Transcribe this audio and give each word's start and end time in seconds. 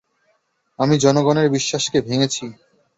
আমি 0.79 0.95
জনগণের 0.97 1.47
বিশ্বাসকে 1.49 1.97
ভেঙেছি। 2.01 2.43